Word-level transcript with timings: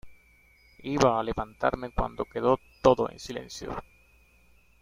iba 0.83 1.19
a 1.19 1.21
levantarme 1.21 1.91
cuando 1.91 2.25
quedó 2.25 2.57
todo 2.81 3.07
en 3.11 3.19
silencio. 3.19 3.83